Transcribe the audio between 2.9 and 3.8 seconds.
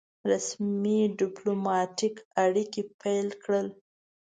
پیل کړل.